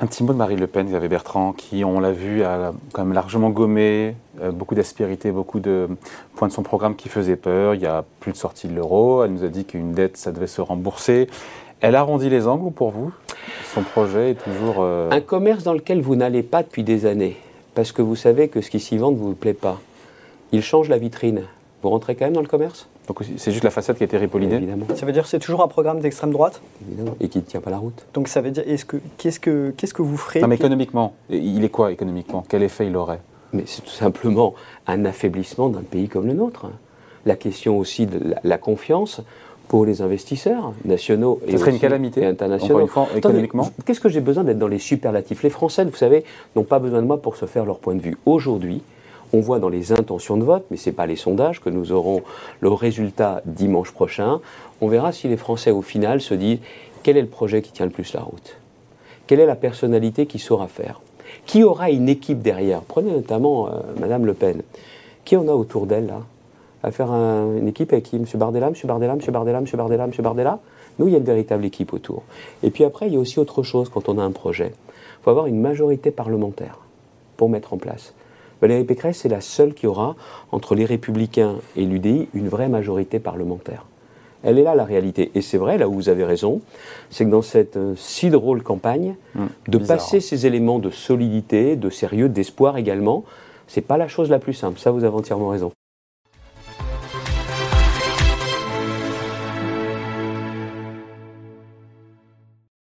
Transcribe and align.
Un 0.00 0.06
petit 0.06 0.22
mot 0.22 0.32
de 0.32 0.38
Marie 0.38 0.54
Le 0.54 0.68
Pen, 0.68 0.86
Xavier 0.86 1.08
Bertrand, 1.08 1.52
qui, 1.52 1.84
on 1.84 1.98
l'a 1.98 2.12
vu, 2.12 2.44
a 2.44 2.72
quand 2.92 3.04
même 3.04 3.14
largement 3.14 3.50
gommé 3.50 4.14
euh, 4.40 4.52
beaucoup 4.52 4.76
d'aspérité, 4.76 5.32
beaucoup 5.32 5.58
de 5.58 5.88
points 6.36 6.46
de 6.46 6.52
son 6.52 6.62
programme 6.62 6.94
qui 6.94 7.08
faisaient 7.08 7.34
peur. 7.34 7.74
Il 7.74 7.80
y 7.80 7.86
a 7.86 8.04
plus 8.20 8.30
de 8.30 8.36
sortie 8.36 8.68
de 8.68 8.74
l'euro. 8.74 9.24
Elle 9.24 9.32
nous 9.32 9.42
a 9.42 9.48
dit 9.48 9.64
qu'une 9.64 9.90
dette, 9.90 10.16
ça 10.16 10.30
devait 10.30 10.46
se 10.46 10.60
rembourser. 10.60 11.26
Elle 11.80 11.96
arrondit 11.96 12.30
les 12.30 12.46
angles 12.46 12.70
pour 12.72 12.90
vous? 12.90 13.12
Son 13.74 13.82
projet 13.82 14.30
est 14.30 14.34
toujours. 14.34 14.76
euh, 14.78 15.10
Un 15.10 15.20
commerce 15.20 15.64
dans 15.64 15.72
lequel 15.72 16.00
vous 16.00 16.14
n'allez 16.14 16.44
pas 16.44 16.62
depuis 16.62 16.84
des 16.84 17.04
années, 17.04 17.36
parce 17.74 17.90
que 17.90 18.00
vous 18.00 18.16
savez 18.16 18.46
que 18.46 18.60
ce 18.60 18.70
qui 18.70 18.78
s'y 18.78 18.98
vend 18.98 19.10
ne 19.10 19.16
vous 19.16 19.34
plaît 19.34 19.52
pas. 19.52 19.80
Il 20.52 20.62
change 20.62 20.88
la 20.88 20.98
vitrine. 20.98 21.42
Vous 21.82 21.90
rentrez 21.90 22.16
quand 22.16 22.24
même 22.24 22.34
dans 22.34 22.40
le 22.40 22.48
commerce? 22.48 22.88
Donc 23.06 23.20
c'est 23.36 23.52
juste 23.52 23.64
la 23.64 23.70
façade 23.70 23.96
qui 23.96 24.02
a 24.02 24.06
été 24.06 24.16
ripollinée. 24.18 24.56
Évidemment, 24.56 24.86
Ça 24.94 25.06
veut 25.06 25.12
dire 25.12 25.22
que 25.22 25.28
c'est 25.28 25.38
toujours 25.38 25.62
un 25.62 25.68
programme 25.68 26.00
d'extrême 26.00 26.32
droite? 26.32 26.60
Évidemment. 26.88 27.16
Et 27.20 27.28
qui 27.28 27.38
ne 27.38 27.44
tient 27.44 27.60
pas 27.60 27.70
la 27.70 27.78
route. 27.78 28.04
Donc 28.14 28.28
ça 28.28 28.40
veut 28.40 28.50
dire, 28.50 28.64
est-ce 28.66 28.84
que, 28.84 28.96
qu'est-ce, 29.16 29.38
que, 29.40 29.72
qu'est-ce 29.76 29.94
que 29.94 30.02
vous 30.02 30.16
ferez? 30.16 30.40
Non, 30.40 30.48
mais 30.48 30.56
économiquement, 30.56 31.14
il 31.30 31.64
est 31.64 31.68
quoi 31.68 31.92
économiquement? 31.92 32.44
Quel 32.48 32.62
effet 32.64 32.86
il 32.88 32.96
aurait? 32.96 33.20
Mais 33.52 33.62
c'est 33.66 33.82
tout 33.82 33.90
simplement 33.90 34.54
un 34.86 35.04
affaiblissement 35.04 35.68
d'un 35.68 35.82
pays 35.82 36.08
comme 36.08 36.26
le 36.26 36.34
nôtre. 36.34 36.66
La 37.24 37.36
question 37.36 37.78
aussi 37.78 38.06
de 38.06 38.18
la, 38.30 38.40
la 38.42 38.58
confiance 38.58 39.22
pour 39.68 39.84
les 39.86 40.02
investisseurs 40.02 40.72
nationaux 40.84 41.40
et, 41.46 41.52
Ce 41.52 41.58
serait 41.58 41.70
une 41.70 41.78
calamité, 41.78 42.22
et 42.22 42.26
internationaux. 42.26 42.80
une 42.80 42.88
fois, 42.88 43.02
Attendez, 43.04 43.18
économiquement? 43.18 43.70
Qu'est-ce 43.84 44.00
que 44.00 44.08
j'ai 44.08 44.20
besoin 44.20 44.42
d'être 44.44 44.58
dans 44.58 44.68
les 44.68 44.78
superlatifs? 44.78 45.42
Les 45.42 45.50
Français, 45.50 45.84
vous 45.84 45.94
savez, 45.96 46.24
n'ont 46.56 46.64
pas 46.64 46.78
besoin 46.78 47.00
de 47.02 47.06
moi 47.06 47.20
pour 47.22 47.36
se 47.36 47.46
faire 47.46 47.64
leur 47.64 47.78
point 47.78 47.94
de 47.94 48.00
vue. 48.00 48.16
Aujourd'hui, 48.26 48.82
on 49.32 49.40
voit 49.40 49.58
dans 49.58 49.68
les 49.68 49.92
intentions 49.92 50.36
de 50.36 50.44
vote, 50.44 50.64
mais 50.70 50.76
ce 50.76 50.88
n'est 50.90 50.94
pas 50.96 51.06
les 51.06 51.16
sondages, 51.16 51.60
que 51.60 51.70
nous 51.70 51.92
aurons 51.92 52.22
le 52.60 52.70
résultat 52.70 53.42
dimanche 53.44 53.92
prochain. 53.92 54.40
On 54.80 54.88
verra 54.88 55.12
si 55.12 55.28
les 55.28 55.36
Français, 55.36 55.70
au 55.70 55.82
final, 55.82 56.20
se 56.20 56.34
disent 56.34 56.58
quel 57.02 57.16
est 57.16 57.22
le 57.22 57.28
projet 57.28 57.62
qui 57.62 57.72
tient 57.72 57.86
le 57.86 57.92
plus 57.92 58.12
la 58.14 58.20
route? 58.20 58.56
Quelle 59.26 59.40
est 59.40 59.46
la 59.46 59.56
personnalité 59.56 60.26
qui 60.26 60.38
saura 60.38 60.68
faire? 60.68 61.00
Qui 61.46 61.62
aura 61.62 61.90
une 61.90 62.08
équipe 62.08 62.40
derrière? 62.40 62.80
Prenez 62.80 63.10
notamment 63.12 63.68
euh, 63.68 63.70
Madame 64.00 64.24
Le 64.24 64.34
Pen. 64.34 64.62
Qui 65.24 65.36
on 65.36 65.46
a 65.48 65.52
autour 65.52 65.86
d'elle, 65.86 66.06
là? 66.06 66.22
À 66.82 66.90
faire 66.92 67.10
un- 67.10 67.56
une 67.56 67.68
équipe 67.68 67.92
avec 67.92 68.04
qui 68.04 68.16
M. 68.16 68.24
Bardella, 68.36 68.68
M. 68.68 68.74
Bardella, 68.84 69.12
M. 69.14 69.20
Bardella, 69.30 69.58
M. 69.58 69.64
Bardella, 69.74 70.04
M. 70.04 70.12
Bardella? 70.20 70.58
Nous, 70.98 71.06
il 71.08 71.12
y 71.12 71.14
a 71.14 71.18
une 71.18 71.24
véritable 71.24 71.64
équipe 71.64 71.92
autour. 71.92 72.22
Et 72.62 72.70
puis 72.70 72.84
après, 72.84 73.08
il 73.08 73.14
y 73.14 73.16
a 73.16 73.20
aussi 73.20 73.38
autre 73.38 73.62
chose 73.62 73.88
quand 73.88 74.08
on 74.08 74.16
a 74.18 74.22
un 74.22 74.30
projet. 74.30 74.72
Il 74.74 75.24
faut 75.24 75.30
avoir 75.30 75.46
une 75.46 75.60
majorité 75.60 76.10
parlementaire 76.10 76.78
pour 77.36 77.48
mettre 77.50 77.74
en 77.74 77.78
place. 77.78 78.14
Valérie 78.60 78.84
Pécresse, 78.84 79.18
c'est 79.18 79.28
la 79.28 79.40
seule 79.40 79.74
qui 79.74 79.86
aura, 79.86 80.16
entre 80.52 80.74
les 80.74 80.84
Républicains 80.84 81.56
et 81.76 81.84
l'UDI, 81.84 82.28
une 82.34 82.48
vraie 82.48 82.68
majorité 82.68 83.18
parlementaire. 83.18 83.84
Elle 84.42 84.58
est 84.58 84.62
là 84.62 84.74
la 84.74 84.84
réalité. 84.84 85.30
Et 85.34 85.42
c'est 85.42 85.58
vrai, 85.58 85.78
là 85.78 85.88
où 85.88 85.94
vous 85.94 86.08
avez 86.08 86.24
raison, 86.24 86.60
c'est 87.10 87.24
que 87.24 87.30
dans 87.30 87.42
cette 87.42 87.76
euh, 87.76 87.94
si 87.96 88.30
drôle 88.30 88.62
campagne, 88.62 89.16
de 89.66 89.78
bizarre. 89.78 89.96
passer 89.96 90.20
ces 90.20 90.46
éléments 90.46 90.78
de 90.78 90.90
solidité, 90.90 91.76
de 91.76 91.90
sérieux, 91.90 92.28
d'espoir 92.28 92.76
également, 92.76 93.24
c'est 93.66 93.80
pas 93.80 93.96
la 93.96 94.08
chose 94.08 94.30
la 94.30 94.38
plus 94.38 94.54
simple. 94.54 94.78
Ça, 94.78 94.90
vous 94.90 95.04
avez 95.04 95.14
entièrement 95.14 95.48
raison. 95.48 95.72